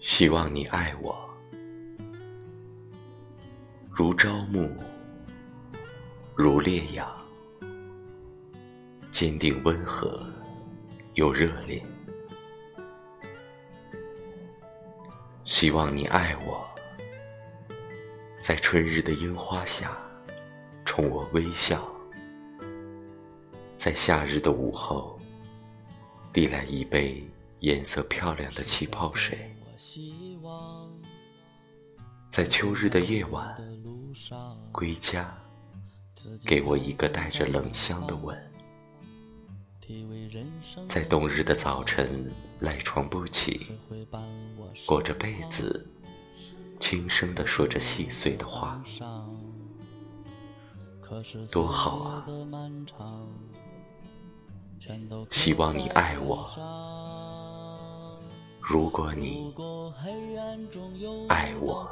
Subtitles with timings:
[0.00, 1.28] 希望你爱我，
[3.90, 4.74] 如朝暮，
[6.34, 7.06] 如烈阳，
[9.10, 10.26] 坚定温和
[11.16, 11.84] 又热烈。
[15.44, 16.66] 希望你爱我，
[18.40, 19.94] 在春日的樱花下，
[20.86, 21.76] 冲我微笑；
[23.76, 25.20] 在夏日的午后，
[26.32, 27.22] 递来一杯
[27.58, 29.38] 颜色漂亮的气泡水。
[32.28, 33.56] 在秋日的夜晚
[34.70, 35.34] 归家，
[36.44, 38.36] 给我一个带着冷香的吻；
[40.86, 43.70] 在冬日的早晨赖床不起，
[44.86, 45.88] 裹着被子，
[46.78, 48.84] 轻声地说着细碎的话，
[51.50, 52.26] 多好啊！
[55.30, 57.29] 希望你爱我。
[58.70, 59.52] 如果你
[61.28, 61.90] 爱我。